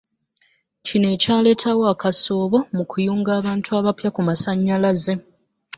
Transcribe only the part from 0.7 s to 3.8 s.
Kino ekyaleetawo akasoobo mu kuyunga abantu